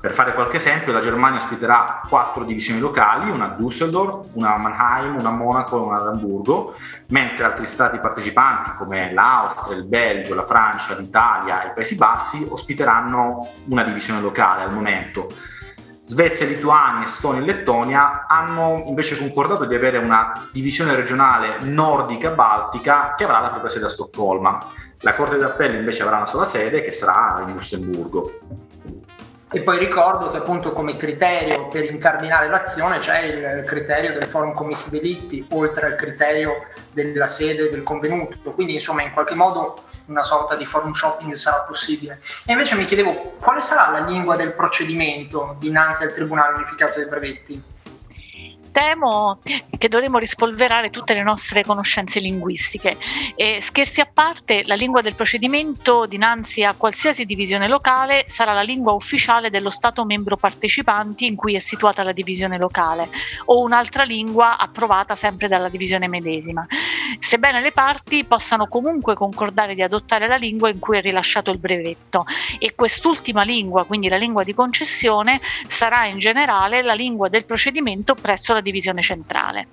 Per 0.00 0.12
fare 0.12 0.32
qualche 0.32 0.58
esempio, 0.58 0.92
la 0.92 1.00
Germania 1.00 1.40
ospiterà 1.40 2.02
quattro 2.08 2.44
divisioni 2.44 2.78
locali, 2.78 3.30
una 3.30 3.46
a 3.46 3.56
Düsseldorf, 3.58 4.28
una 4.34 4.54
a 4.54 4.58
Mannheim, 4.58 5.18
una 5.18 5.30
a 5.30 5.32
Monaco 5.32 5.76
e 5.76 5.84
una 5.84 5.98
ad 5.98 6.06
Amburgo, 6.06 6.74
mentre 7.08 7.44
altri 7.44 7.66
stati 7.66 7.98
partecipanti 7.98 8.74
come 8.76 9.12
l'Austria, 9.12 9.76
il 9.76 9.86
Belgio, 9.86 10.36
la 10.36 10.44
Francia, 10.44 10.96
l'Italia 10.96 11.64
e 11.64 11.68
i 11.68 11.72
Paesi 11.74 11.96
Bassi 11.96 12.46
ospiteranno 12.48 13.48
una 13.70 13.82
divisione 13.82 14.20
locale 14.20 14.62
al 14.62 14.72
momento. 14.72 15.26
Svezia, 16.04 16.46
Lituania, 16.46 17.02
Estonia 17.02 17.42
e 17.42 17.44
Lettonia 17.44 18.26
hanno 18.28 18.84
invece 18.86 19.18
concordato 19.18 19.64
di 19.64 19.74
avere 19.74 19.98
una 19.98 20.48
divisione 20.52 20.94
regionale 20.94 21.58
nordica-baltica 21.60 23.14
che 23.16 23.24
avrà 23.24 23.40
la 23.40 23.50
propria 23.50 23.68
sede 23.68 23.86
a 23.86 23.90
Stoccolma. 23.90 24.64
La 25.00 25.12
Corte 25.12 25.38
d'Appello 25.38 25.76
invece 25.76 26.04
avrà 26.04 26.16
una 26.16 26.26
sola 26.26 26.44
sede 26.44 26.82
che 26.82 26.92
sarà 26.92 27.44
in 27.46 27.52
Lussemburgo. 27.52 28.30
E 29.50 29.62
poi 29.62 29.78
ricordo 29.78 30.30
che 30.30 30.36
appunto 30.36 30.72
come 30.72 30.94
criterio 30.96 31.68
per 31.68 31.84
incardinare 31.84 32.48
l'azione 32.48 32.98
c'è 32.98 33.20
il 33.20 33.64
criterio 33.64 34.12
del 34.12 34.28
forum 34.28 34.52
commessi 34.52 34.90
delitti, 34.90 35.46
oltre 35.52 35.86
al 35.86 35.94
criterio 35.96 36.66
della 36.92 37.26
sede 37.26 37.70
del 37.70 37.82
convenuto, 37.82 38.50
quindi 38.52 38.74
insomma 38.74 39.02
in 39.02 39.12
qualche 39.12 39.34
modo 39.34 39.84
una 40.08 40.22
sorta 40.22 40.54
di 40.54 40.66
forum 40.66 40.92
shopping 40.92 41.32
sarà 41.32 41.64
possibile. 41.66 42.20
E 42.44 42.52
invece 42.52 42.76
mi 42.76 42.84
chiedevo 42.84 43.36
quale 43.40 43.62
sarà 43.62 43.90
la 43.90 44.04
lingua 44.04 44.36
del 44.36 44.52
procedimento 44.52 45.56
dinanzi 45.58 46.02
al 46.02 46.12
Tribunale 46.12 46.56
Unificato 46.56 46.98
dei 46.98 47.08
Brevetti? 47.08 47.62
Temo 48.78 49.40
che 49.76 49.88
dovremo 49.88 50.18
rispolverare 50.18 50.90
tutte 50.90 51.12
le 51.12 51.24
nostre 51.24 51.64
conoscenze 51.64 52.20
linguistiche. 52.20 52.96
E, 53.34 53.60
scherzi 53.60 54.00
a 54.00 54.08
parte, 54.12 54.62
la 54.66 54.76
lingua 54.76 55.00
del 55.00 55.16
procedimento 55.16 56.06
dinanzi 56.06 56.62
a 56.62 56.74
qualsiasi 56.74 57.24
divisione 57.24 57.66
locale 57.66 58.26
sarà 58.28 58.52
la 58.52 58.62
lingua 58.62 58.92
ufficiale 58.92 59.50
dello 59.50 59.70
Stato 59.70 60.04
membro 60.04 60.36
partecipanti 60.36 61.26
in 61.26 61.34
cui 61.34 61.56
è 61.56 61.58
situata 61.58 62.04
la 62.04 62.12
divisione 62.12 62.56
locale 62.56 63.08
o 63.46 63.62
un'altra 63.62 64.04
lingua 64.04 64.56
approvata 64.56 65.16
sempre 65.16 65.48
dalla 65.48 65.68
divisione 65.68 66.06
medesima, 66.06 66.64
sebbene 67.18 67.60
le 67.60 67.72
parti 67.72 68.24
possano 68.24 68.68
comunque 68.68 69.14
concordare 69.14 69.74
di 69.74 69.82
adottare 69.82 70.28
la 70.28 70.36
lingua 70.36 70.68
in 70.68 70.78
cui 70.78 70.98
è 70.98 71.00
rilasciato 71.00 71.50
il 71.50 71.58
brevetto 71.58 72.26
e 72.60 72.74
quest'ultima 72.76 73.42
lingua, 73.42 73.84
quindi 73.84 74.08
la 74.08 74.16
lingua 74.16 74.44
di 74.44 74.54
concessione, 74.54 75.40
sarà 75.66 76.06
in 76.06 76.18
generale 76.18 76.82
la 76.82 76.94
lingua 76.94 77.28
del 77.28 77.44
procedimento 77.44 78.14
presso 78.14 78.52
la 78.52 78.60
divisione 78.60 78.66
centrale. 79.02 79.66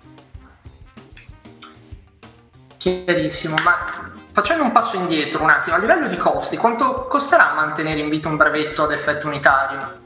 Chiarissimo, 2.78 3.56
ma 3.64 4.14
facendo 4.32 4.64
un 4.64 4.72
passo 4.72 4.96
indietro 4.98 5.44
un 5.44 5.50
attimo, 5.50 5.76
a 5.76 5.80
livello 5.80 6.08
di 6.08 6.18
costi, 6.18 6.58
quanto 6.58 7.06
costerà 7.08 7.54
mantenere 7.54 8.00
in 8.00 8.10
vita 8.10 8.28
un 8.28 8.38
brevetto 8.38 8.84
ad 8.84 8.92
effetto 8.92 9.28
unitario? 9.28 10.04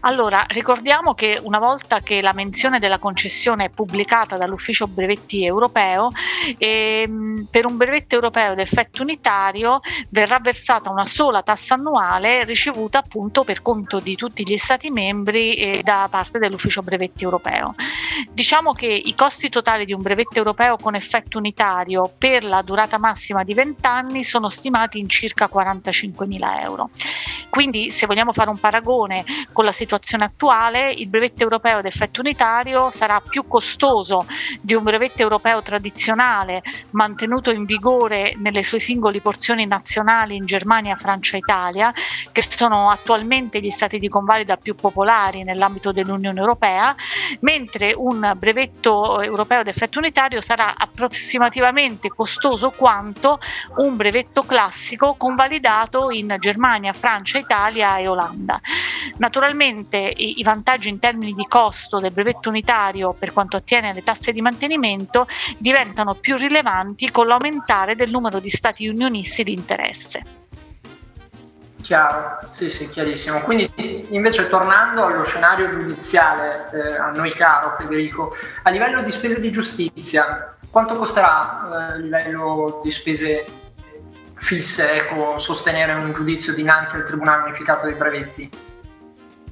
Allora, 0.00 0.44
ricordiamo 0.48 1.12
che 1.14 1.40
una 1.42 1.58
volta 1.58 2.00
che 2.00 2.20
la 2.20 2.32
menzione 2.32 2.78
della 2.78 2.98
concessione 2.98 3.64
è 3.64 3.68
pubblicata 3.68 4.36
dall'Ufficio 4.36 4.86
Brevetti 4.86 5.44
Europeo, 5.44 6.10
ehm, 6.56 7.48
per 7.50 7.66
un 7.66 7.76
brevetto 7.76 8.14
europeo 8.14 8.52
ad 8.52 8.60
effetto 8.60 9.02
unitario 9.02 9.80
verrà 10.10 10.38
versata 10.38 10.90
una 10.90 11.06
sola 11.06 11.42
tassa 11.42 11.74
annuale 11.74 12.44
ricevuta 12.44 12.98
appunto 12.98 13.42
per 13.42 13.60
conto 13.60 13.98
di 13.98 14.14
tutti 14.14 14.44
gli 14.46 14.56
Stati 14.56 14.90
membri 14.90 15.54
eh, 15.54 15.80
da 15.82 16.06
parte 16.08 16.38
dell'Ufficio 16.38 16.82
Brevetti 16.82 17.24
Europeo. 17.24 17.74
Diciamo 18.30 18.72
che 18.74 18.86
i 18.86 19.14
costi 19.16 19.48
totali 19.48 19.84
di 19.84 19.92
un 19.92 20.02
brevetto 20.02 20.38
europeo 20.38 20.76
con 20.76 20.94
effetto 20.94 21.38
unitario 21.38 22.10
per 22.16 22.44
la 22.44 22.62
durata 22.62 22.98
massima 22.98 23.42
di 23.42 23.52
20 23.52 23.86
anni 23.86 24.22
sono 24.22 24.48
stimati 24.48 25.00
in 25.00 25.08
circa 25.08 25.48
45 25.48 26.26
mila 26.26 26.62
euro. 26.62 26.90
Quindi 27.50 27.90
se 27.90 28.06
vogliamo 28.06 28.32
fare 28.32 28.50
un 28.50 28.58
paragone 28.58 29.24
con 29.52 29.64
la 29.64 29.72
situazione 29.72 29.86
situazione 29.88 30.24
attuale 30.24 30.92
il 30.92 31.08
brevetto 31.08 31.44
europeo 31.44 31.78
ad 31.78 31.86
effetto 31.86 32.20
unitario 32.20 32.90
sarà 32.90 33.22
più 33.26 33.46
costoso 33.48 34.26
di 34.60 34.74
un 34.74 34.82
brevetto 34.82 35.22
europeo 35.22 35.62
tradizionale 35.62 36.60
mantenuto 36.90 37.50
in 37.50 37.64
vigore 37.64 38.34
nelle 38.36 38.62
sue 38.62 38.80
singole 38.80 39.22
porzioni 39.22 39.66
nazionali 39.66 40.36
in 40.36 40.44
Germania, 40.44 40.94
Francia 40.96 41.36
e 41.36 41.38
Italia, 41.38 41.90
che 42.30 42.42
sono 42.42 42.90
attualmente 42.90 43.60
gli 43.60 43.70
stati 43.70 43.98
di 43.98 44.08
convalida 44.08 44.56
più 44.58 44.74
popolari 44.74 45.42
nell'ambito 45.42 45.90
dell'Unione 45.90 46.38
Europea, 46.38 46.94
mentre 47.40 47.94
un 47.96 48.34
brevetto 48.36 49.22
europeo 49.22 49.60
ad 49.60 49.68
effetto 49.68 49.98
unitario 49.98 50.42
sarà 50.42 50.74
approssimativamente 50.76 52.08
costoso 52.10 52.70
quanto 52.72 53.40
un 53.76 53.96
brevetto 53.96 54.42
classico 54.42 55.14
convalidato 55.14 56.10
in 56.10 56.36
Germania, 56.38 56.92
Francia, 56.92 57.38
Italia 57.38 57.96
e 57.96 58.06
Olanda. 58.06 58.60
Naturalmente 59.16 59.76
Sicuramente 59.78 60.12
i, 60.16 60.42
vantaggi 60.42 60.88
in 60.88 60.98
termini 60.98 61.32
di 61.32 61.46
costo 61.48 62.00
del 62.00 62.10
brevetto 62.10 62.48
unitario 62.48 63.14
per 63.16 63.32
quanto 63.32 63.56
attiene 63.56 63.90
alle 63.90 64.02
tasse 64.02 64.32
di 64.32 64.40
mantenimento 64.40 65.28
diventano 65.56 66.14
più 66.14 66.36
rilevanti 66.36 67.10
con 67.12 67.28
l'aumentare 67.28 67.94
del 67.94 68.10
numero 68.10 68.40
di 68.40 68.50
stati 68.50 68.88
unionisti 68.88 69.44
di 69.44 69.52
interesse. 69.52 70.22
Chiaro, 71.80 72.40
sì, 72.50 72.68
sì, 72.68 72.88
chiarissimo. 72.90 73.40
Quindi 73.40 73.70
invece 74.10 74.48
tornando 74.48 75.04
allo 75.04 75.22
scenario 75.22 75.68
giudiziale, 75.68 76.70
eh, 76.72 76.96
a 76.96 77.10
noi 77.10 77.32
caro 77.32 77.76
Federico, 77.78 78.34
a 78.64 78.70
livello 78.70 79.02
di 79.02 79.12
spese 79.12 79.40
di 79.40 79.52
giustizia, 79.52 80.56
quanto 80.70 80.96
costerà 80.96 81.68
eh, 81.70 81.92
a 81.92 81.96
livello 81.96 82.80
di 82.82 82.90
spese 82.90 83.46
fisse 84.34 84.92
ecco, 84.92 85.38
sostenere 85.38 85.92
un 85.94 86.12
giudizio 86.12 86.52
dinanzi 86.52 86.96
al 86.96 87.06
Tribunale 87.06 87.44
Unificato 87.44 87.86
dei 87.86 87.94
Brevetti? 87.94 88.50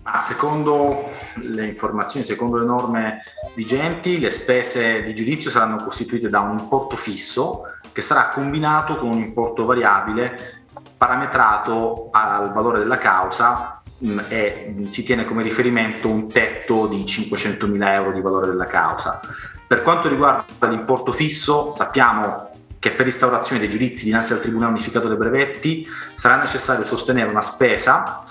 Ma 0.07 0.19
secondo 0.19 1.11
le 1.41 1.67
informazioni, 1.67 2.25
secondo 2.25 2.59
le 2.59 2.65
norme 2.65 3.25
vigenti, 3.55 4.21
le 4.21 4.31
spese 4.31 5.03
di 5.03 5.13
giudizio 5.17 5.51
saranno 5.51 5.83
costituite 5.83 6.29
da 6.29 6.39
un 6.39 6.61
importo 6.61 6.97
fisso 6.97 7.63
che 7.91 8.03
sarà 8.03 8.29
combinato 8.29 8.99
con 8.99 9.09
un 9.09 9.19
importo 9.19 9.65
variabile 9.65 10.63
parametrato 10.97 12.11
al 12.13 12.53
valore 12.53 12.79
della 12.79 12.99
causa 12.99 13.83
mm, 14.05 14.19
e 14.29 14.77
si 14.87 15.03
tiene 15.03 15.25
come 15.25 15.43
riferimento 15.43 16.09
un 16.09 16.29
tetto 16.29 16.87
di 16.87 17.03
500.000 17.03 17.95
euro 17.95 18.13
di 18.13 18.21
valore 18.21 18.47
della 18.47 18.67
causa. 18.67 19.21
Per 19.67 19.83
quanto 19.83 20.09
riguarda 20.09 20.69
l'importo 20.69 21.11
fisso, 21.11 21.73
sappiamo 21.73 22.51
che 22.79 22.93
per 22.93 23.07
instaurazione 23.07 23.61
dei 23.61 23.71
giudizi 23.71 24.05
dinanzi 24.05 24.33
al 24.35 24.41
Tribunale 24.41 24.71
Unificato 24.71 25.09
dei 25.09 25.17
Brevetti 25.17 25.85
sarà 26.13 26.37
necessario 26.37 26.85
sostenere 26.85 27.29
una 27.29 27.41
spesa 27.41 28.23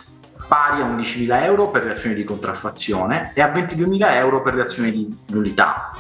pari 0.55 0.81
a 0.81 0.85
11.000 0.85 1.43
euro 1.43 1.69
per 1.69 1.83
le 1.83 1.91
azioni 1.91 2.15
di 2.15 2.23
contraffazione 2.23 3.31
e 3.33 3.41
a 3.41 3.51
22.000 3.51 4.13
euro 4.13 4.41
per 4.41 4.55
le 4.55 4.61
azioni 4.61 4.91
di 4.91 5.17
nullità. 5.27 5.91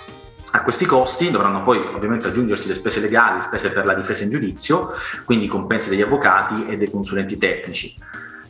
A 0.51 0.63
questi 0.63 0.85
costi 0.85 1.29
dovranno 1.29 1.61
poi 1.61 1.77
ovviamente 1.93 2.27
aggiungersi 2.27 2.69
le 2.69 2.75
spese 2.75 3.01
legali, 3.01 3.35
le 3.35 3.41
spese 3.41 3.73
per 3.73 3.85
la 3.85 3.93
difesa 3.93 4.23
in 4.23 4.29
giudizio, 4.29 4.93
quindi 5.25 5.47
compensi 5.47 5.89
degli 5.89 6.01
avvocati 6.01 6.67
e 6.67 6.77
dei 6.77 6.89
consulenti 6.89 7.37
tecnici. 7.37 7.99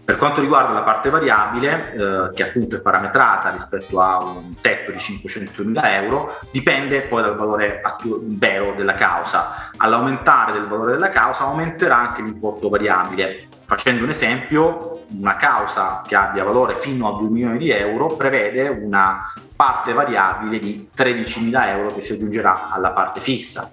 Per 0.06 0.18
quanto 0.18 0.42
riguarda 0.42 0.72
la 0.74 0.84
parte 0.84 1.10
variabile, 1.10 1.94
eh, 1.96 2.30
che 2.36 2.44
appunto 2.44 2.76
è 2.76 2.80
parametrata 2.80 3.50
rispetto 3.50 4.00
a 4.00 4.24
un 4.24 4.54
tetto 4.62 4.92
di 4.92 5.00
500.000 5.00 6.04
euro, 6.04 6.40
dipende 6.52 7.02
poi 7.02 7.24
dal 7.24 7.36
valore 7.36 7.82
attu- 7.82 8.22
vero 8.24 8.76
della 8.78 8.94
causa. 8.94 9.72
All'aumentare 9.78 10.52
del 10.52 10.68
valore 10.68 10.92
della 10.92 11.10
causa 11.10 11.46
aumenterà 11.46 11.98
anche 11.98 12.22
l'importo 12.22 12.70
variabile. 12.70 13.48
Facendo 13.66 14.04
un 14.04 14.10
esempio, 14.10 14.95
una 15.18 15.36
causa 15.36 16.02
che 16.06 16.16
abbia 16.16 16.44
valore 16.44 16.76
fino 16.76 17.08
a 17.08 17.18
2 17.18 17.30
milioni 17.30 17.58
di 17.58 17.70
euro 17.70 18.16
prevede 18.16 18.68
una 18.68 19.32
parte 19.56 19.94
variabile 19.94 20.60
di 20.60 20.90
13.000 20.96 21.68
euro 21.68 21.94
che 21.94 22.02
si 22.02 22.14
aggiungerà 22.14 22.70
alla 22.72 22.92
parte 22.92 23.20
fissa. 23.20 23.72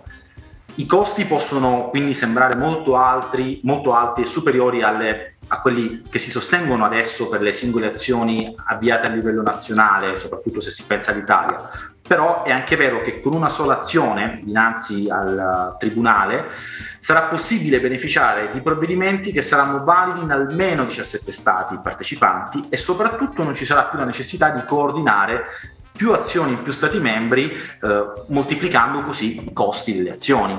I 0.76 0.86
costi 0.86 1.24
possono 1.26 1.88
quindi 1.90 2.14
sembrare 2.14 2.56
molto, 2.56 2.96
altri, 2.96 3.60
molto 3.64 3.94
alti 3.94 4.22
e 4.22 4.26
superiori 4.26 4.82
alle, 4.82 5.31
a 5.52 5.61
quelli 5.61 6.02
che 6.09 6.18
si 6.18 6.30
sostengono 6.30 6.87
adesso 6.87 7.28
per 7.28 7.42
le 7.42 7.52
singole 7.52 7.87
azioni 7.87 8.54
avviate 8.68 9.06
a 9.06 9.11
livello 9.11 9.42
nazionale, 9.42 10.16
soprattutto 10.16 10.61
se 10.62 10.71
si 10.71 10.85
pensa 10.85 11.11
all'Italia. 11.12 11.68
Però 12.00 12.42
è 12.42 12.50
anche 12.50 12.75
vero 12.75 13.02
che 13.02 13.21
con 13.21 13.35
una 13.35 13.50
sola 13.50 13.76
azione 13.76 14.38
dinanzi 14.42 15.09
al 15.11 15.76
tribunale 15.78 16.47
sarà 16.99 17.25
possibile 17.25 17.80
beneficiare 17.80 18.50
di 18.50 18.62
provvedimenti 18.62 19.30
che 19.30 19.42
saranno 19.42 19.85
validi 19.85 20.23
in 20.23 20.30
almeno 20.30 20.87
17 20.87 21.30
Stati 21.30 21.78
partecipanti 21.82 22.68
e 22.71 22.78
soprattutto 22.78 23.42
non 23.42 23.54
ci 23.54 23.66
sarà 23.66 23.85
più 23.85 23.99
la 23.99 24.06
necessità 24.06 24.49
di 24.49 24.62
coordinare 24.64 25.44
più 25.92 26.12
azioni 26.12 26.52
in 26.52 26.62
più 26.62 26.73
Stati 26.73 26.99
membri, 26.99 27.52
eh, 27.52 28.12
moltiplicando 28.28 29.02
così 29.02 29.44
i 29.44 29.52
costi 29.52 29.94
delle 29.94 30.12
azioni. 30.12 30.59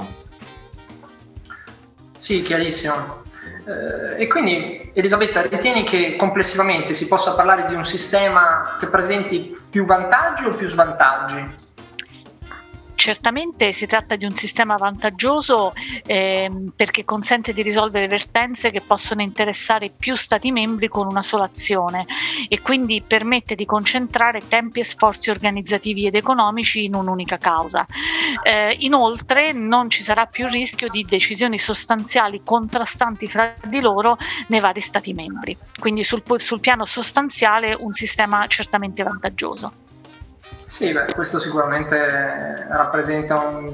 Sì, 2.16 2.44
chiarissimo. 2.44 3.23
Eh, 3.66 4.22
e 4.22 4.28
quindi 4.28 4.90
Elisabetta, 4.94 5.42
ritieni 5.42 5.84
che 5.84 6.16
complessivamente 6.16 6.94
si 6.94 7.08
possa 7.08 7.34
parlare 7.34 7.66
di 7.68 7.76
un 7.76 7.86
sistema 7.86 8.76
che 8.80 8.88
presenti 8.88 9.58
più 9.70 9.86
vantaggi 9.86 10.46
o 10.46 10.54
più 10.54 10.68
svantaggi? 10.68 11.72
Certamente 13.04 13.74
si 13.74 13.86
tratta 13.86 14.16
di 14.16 14.24
un 14.24 14.34
sistema 14.34 14.78
vantaggioso 14.78 15.74
ehm, 16.06 16.72
perché 16.74 17.04
consente 17.04 17.52
di 17.52 17.62
risolvere 17.62 18.08
vertenze 18.08 18.72
che 18.72 18.80
possono 18.80 19.22
interessare 19.22 19.90
più 19.90 20.16
Stati 20.16 20.54
membri 20.54 20.88
con 20.88 21.08
una 21.08 21.22
sola 21.22 21.44
azione 21.44 22.06
e 22.48 22.62
quindi 22.62 23.04
permette 23.06 23.56
di 23.56 23.66
concentrare 23.66 24.48
tempi 24.48 24.80
e 24.80 24.86
sforzi 24.86 25.32
organizzativi 25.32 26.06
ed 26.06 26.16
economici 26.16 26.86
in 26.86 26.96
un'unica 26.96 27.38
causa. 27.38 27.86
Eh, 28.42 28.78
inoltre 28.80 29.52
non 29.52 29.90
ci 29.90 30.02
sarà 30.02 30.26
più 30.26 30.46
il 30.46 30.54
rischio 30.54 30.88
di 30.88 31.04
decisioni 31.04 31.60
sostanziali 31.60 32.40
contrastanti 32.42 33.28
fra 33.28 33.54
di 33.66 33.82
loro 33.82 34.18
nei 34.48 34.62
vari 34.62 34.80
Stati 34.80 35.12
membri. 35.12 35.58
Quindi 35.78 36.06
sul, 36.06 36.24
sul 36.38 36.62
piano 36.62 36.86
sostanziale 36.86 37.76
un 37.78 37.92
sistema 37.92 38.48
certamente 38.48 39.04
vantaggioso. 39.04 39.83
Sì, 40.66 40.92
beh, 40.92 41.12
questo 41.14 41.40
sicuramente 41.40 42.68
rappresenta 42.70 43.38
un, 43.40 43.66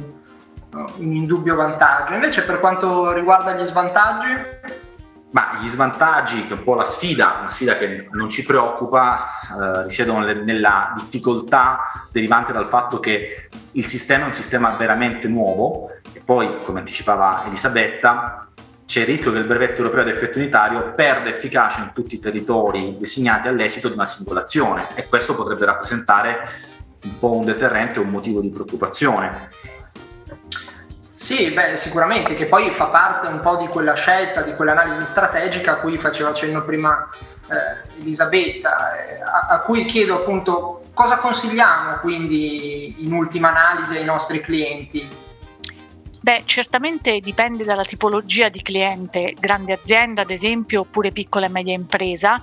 un 0.72 1.16
indubbio 1.16 1.56
vantaggio. 1.56 2.14
Invece 2.14 2.44
per 2.44 2.60
quanto 2.60 3.12
riguarda 3.12 3.54
gli 3.54 3.64
svantaggi? 3.64 4.28
Ma 5.32 5.60
gli 5.62 5.68
svantaggi, 5.68 6.48
che 6.48 6.56
è 6.56 6.58
un 6.58 6.64
po' 6.64 6.74
la 6.74 6.84
sfida, 6.84 7.38
una 7.42 7.52
sfida 7.52 7.78
che 7.78 8.08
non 8.12 8.30
ci 8.30 8.44
preoccupa, 8.44 9.28
eh, 9.62 9.84
risiedono 9.84 10.26
nella 10.26 10.92
difficoltà 10.96 11.82
derivante 12.12 12.52
dal 12.52 12.68
fatto 12.68 13.00
che 13.00 13.50
il 13.74 13.86
sistema 13.86 14.24
è 14.24 14.28
un 14.28 14.34
sistema 14.34 14.72
veramente 14.72 15.28
nuovo 15.28 15.92
e 16.12 16.20
poi, 16.20 16.58
come 16.64 16.80
anticipava 16.80 17.44
Elisabetta, 17.46 18.49
c'è 18.90 19.02
il 19.02 19.06
rischio 19.06 19.32
che 19.32 19.38
il 19.38 19.46
brevetto 19.46 19.84
europeo 19.84 20.02
ad 20.02 20.08
effetto 20.08 20.40
unitario 20.40 20.94
perda 20.96 21.30
efficacia 21.30 21.84
in 21.84 21.92
tutti 21.94 22.16
i 22.16 22.20
territori 22.20 22.98
designati 22.98 23.48
all'esito 23.48 23.88
di 23.88 23.94
una 23.94 24.04
singolazione 24.04 24.88
e 24.96 25.08
questo 25.08 25.36
potrebbe 25.36 25.64
rappresentare 25.66 26.50
un 27.04 27.20
po' 27.20 27.34
un 27.34 27.46
deterrente, 27.46 28.00
un 28.00 28.10
motivo 28.10 28.42
di 28.42 28.50
preoccupazione. 28.50 29.52
Sì, 31.14 31.52
beh, 31.52 31.78
sicuramente, 31.78 32.34
che 32.34 32.46
poi 32.46 32.72
fa 32.72 32.88
parte 32.88 33.28
un 33.28 33.42
po' 33.42 33.58
di 33.58 33.68
quella 33.68 33.94
scelta, 33.94 34.42
di 34.42 34.56
quell'analisi 34.56 35.06
strategica 35.06 35.74
a 35.74 35.76
cui 35.76 36.00
faceva 36.00 36.34
cenno 36.34 36.64
prima 36.64 37.08
eh, 37.48 38.00
Elisabetta, 38.00 39.06
eh, 39.06 39.22
a, 39.22 39.46
a, 39.50 39.60
cui 39.60 39.86
chiedo 39.86 40.16
appunto 40.16 40.86
cosa 40.96 41.18
consigliamo 41.18 42.00
quindi 42.00 43.04
in 43.06 43.14
ultima 43.14 43.50
analisi 43.50 43.98
ai 43.98 44.06
nostri 44.06 44.42
clienti 44.42 45.08
Beh, 46.22 46.44
certamente 46.46 47.20
dipende 47.22 47.64
dalla 47.64 47.86
tipologia 47.86 48.50
di 48.50 48.62
cliente, 48.62 49.36
grande 49.40 49.72
azienda 49.72 50.24
ad 50.24 50.32
esempio 50.32 50.82
oppure 50.82 51.12
piccola 51.12 51.46
e 51.46 51.50
media 51.50 51.74
impresa 51.74 52.38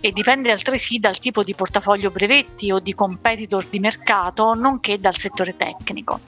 e 0.00 0.10
dipende 0.10 0.50
altresì 0.50 0.98
dal 0.98 1.20
tipo 1.20 1.44
di 1.44 1.54
portafoglio 1.54 2.10
brevetti 2.10 2.72
o 2.72 2.80
di 2.80 2.92
competitor 2.92 3.66
di 3.66 3.78
mercato, 3.78 4.54
nonché 4.54 4.98
dal 4.98 5.16
settore 5.16 5.56
tecnico. 5.56 6.20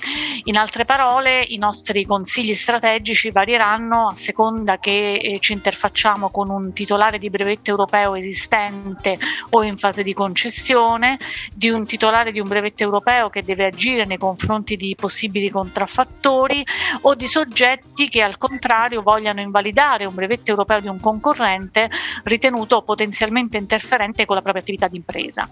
In 0.45 0.57
altre 0.57 0.85
parole, 0.85 1.45
i 1.49 1.59
nostri 1.59 2.07
consigli 2.07 2.55
strategici 2.55 3.31
varieranno 3.31 4.09
a 4.09 4.15
seconda 4.15 4.79
che 4.79 5.15
eh, 5.15 5.39
ci 5.41 5.55
interfacciamo 5.55 6.31
con 6.31 6.51
un 6.51 6.73
titolare 6.73 7.19
di 7.19 7.31
brevetto 7.31 7.71
europeo 7.71 8.15
esistente 8.15 9.19
o 9.51 9.65
in 9.65 9.77
fase 9.77 10.05
di 10.05 10.15
concessione, 10.15 11.19
di 11.53 11.69
un 11.69 11.85
titolare 11.85 12.31
di 12.31 12.39
un 12.39 12.47
brevetto 12.47 12.85
europeo 12.85 13.29
che 13.29 13.43
deve 13.43 13.67
agire 13.67 14.05
nei 14.05 14.19
confronti 14.19 14.77
di 14.77 14.95
possibili 14.97 15.51
contraffattori 15.51 16.65
o 17.03 17.15
di 17.15 17.27
soggetti 17.27 18.09
che 18.09 18.23
al 18.23 18.39
contrario 18.39 19.03
vogliano 19.03 19.41
invalidare 19.41 20.05
un 20.05 20.15
brevetto 20.15 20.51
europeo 20.51 20.81
di 20.81 20.89
un 20.89 21.01
concorrente 21.01 21.91
ritenuto 22.25 22.83
potenzialmente 22.83 23.57
interferente 23.57 24.25
con 24.25 24.37
la 24.37 24.43
propria 24.43 24.63
attività 24.63 24.89
di 24.89 24.97
impresa. 24.97 25.49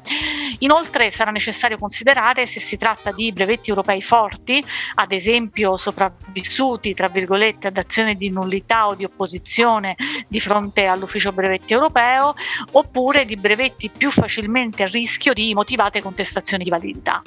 Inoltre 0.59 1.11
sarà 1.11 1.31
necessario 1.31 1.79
considerare 1.79 2.47
se 2.47 2.61
si 2.61 2.77
tratta 2.77 3.13
di 3.13 3.33
brevetti 3.33 3.71
europei 3.71 4.03
forti, 4.03 4.63
ad 4.95 5.13
esempio 5.13 5.77
sopravvissuti 5.77 6.95
tra 6.95 7.09
virgolette 7.09 7.69
ad 7.69 7.79
azione 7.79 8.15
di 8.15 8.31
nullità 8.31 8.87
o 8.87 8.95
di 8.95 9.05
opposizione 9.05 9.97
di 10.29 10.41
fronte 10.41 10.87
all'ufficio 10.87 11.33
brevetti 11.33 11.73
europeo, 11.73 12.35
oppure 12.73 13.25
di 13.25 13.37
brevetti 13.37 13.89
più 13.89 14.11
facilmente 14.11 14.83
a 14.83 14.87
rischio 14.87 15.33
di 15.33 15.55
motivate 15.55 16.03
contestazioni 16.03 16.65
di 16.65 16.71
validità. 16.71 17.23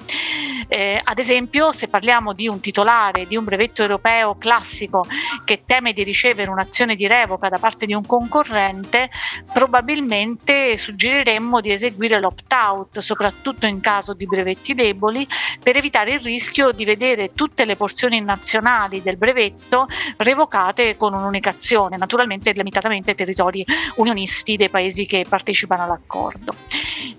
Eh, 0.68 1.00
ad 1.04 1.20
esempio, 1.20 1.72
se 1.72 1.88
parliamo 1.88 2.34
di 2.34 2.48
un 2.48 2.60
titolare 2.60 3.26
di 3.28 3.36
un 3.36 3.44
brevetto 3.44 3.82
europeo 3.82 4.03
classico 4.38 5.06
che 5.46 5.64
teme 5.66 5.94
di 5.94 6.04
ricevere 6.04 6.50
un'azione 6.50 6.96
di 6.96 7.08
revoca 7.08 7.48
da 7.48 7.58
parte 7.58 7.86
di 7.86 7.94
un 7.94 8.06
concorrente, 8.06 9.10
probabilmente 9.52 10.76
suggeriremmo 10.78 11.62
di 11.62 11.72
eseguire 11.72 12.20
l'opt-out, 12.20 13.00
soprattutto 13.00 13.66
in 13.66 13.80
caso 13.80 14.14
di 14.14 14.26
brevetti 14.26 14.74
deboli, 14.74 15.26
per 15.62 15.78
evitare 15.78 16.14
il 16.14 16.20
rischio 16.20 16.72
di 16.72 16.84
vedere 16.84 17.32
tutte 17.34 17.64
le 17.66 17.76
porzioni 17.76 18.20
nazionali 18.22 19.02
del 19.02 19.18
brevetto 19.18 19.88
revocate 20.18 20.98
con 20.98 21.14
un'unica 21.14 21.52
azione, 21.52 21.98
naturalmente 21.98 22.52
limitatamente 22.52 23.12
ai 23.12 23.16
territori 23.16 23.66
unionisti 23.96 24.58
dei 24.58 24.70
paesi 24.70 25.06
che 25.06 25.26
partecipano 25.28 25.84
all'accordo. 25.84 26.54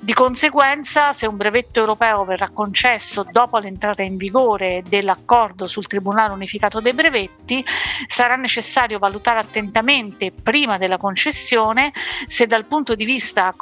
Di 0.00 0.12
conseguenza, 0.12 1.12
se 1.12 1.26
un 1.26 1.36
brevetto 1.36 1.80
europeo 1.80 2.24
verrà 2.24 2.50
concesso 2.52 3.26
dopo 3.30 3.58
l'entrata 3.58 4.02
in 4.02 4.16
vigore 4.16 4.82
dell'accordo 4.86 5.66
sul 5.66 5.86
Tribunale 5.86 6.34
Unificato 6.34 6.73
dei 6.80 6.92
Brevetti, 6.92 7.64
sarà 8.06 8.36
necessario 8.36 8.98
valutare 8.98 9.40
attentamente 9.40 10.32
prima 10.32 10.78
della 10.78 10.96
concessione 10.96 11.92
se 12.26 12.46
dal 12.46 12.64
punto 12.64 12.94
di 12.94 13.04
vista 13.04 13.52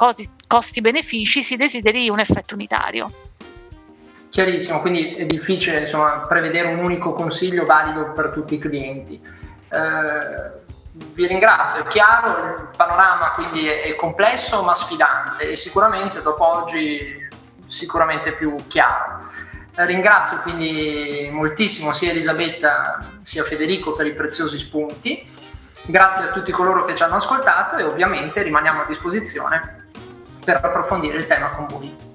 costi-benefici 0.47 1.43
si 1.43 1.55
desideri 1.55 2.09
un 2.09 2.19
effetto 2.19 2.53
unitario. 2.53 3.11
Chiarissimo, 4.29 4.81
quindi 4.81 5.11
è 5.11 5.25
difficile 5.25 5.81
insomma, 5.81 6.25
prevedere 6.27 6.69
un 6.69 6.79
unico 6.79 7.13
consiglio 7.13 7.65
valido 7.65 8.11
per 8.13 8.31
tutti 8.33 8.55
i 8.55 8.57
clienti. 8.57 9.21
Eh, 9.69 10.61
vi 11.13 11.27
ringrazio, 11.27 11.83
è 11.83 11.87
chiaro, 11.87 12.55
il 12.55 12.67
panorama 12.75 13.31
quindi 13.31 13.67
è 13.67 13.95
complesso 13.95 14.63
ma 14.63 14.75
sfidante 14.75 15.49
e 15.49 15.55
sicuramente 15.55 16.21
dopo 16.21 16.45
oggi 16.45 17.27
sicuramente 17.67 18.31
più 18.33 18.55
chiaro. 18.67 19.21
Ringrazio 19.75 20.37
quindi 20.41 21.29
moltissimo 21.31 21.93
sia 21.93 22.11
Elisabetta 22.11 23.03
sia 23.23 23.43
Federico 23.43 23.93
per 23.93 24.05
i 24.05 24.13
preziosi 24.13 24.59
spunti. 24.59 25.27
Grazie 25.85 26.25
a 26.25 26.31
tutti 26.31 26.51
coloro 26.51 26.85
che 26.85 26.95
ci 26.95 27.03
hanno 27.03 27.15
ascoltato 27.15 27.77
e 27.77 27.83
ovviamente 27.83 28.43
rimaniamo 28.43 28.83
a 28.83 28.85
disposizione 28.85 29.87
per 30.45 30.57
approfondire 30.63 31.17
il 31.17 31.27
tema 31.27 31.49
con 31.49 31.65
voi. 31.67 32.12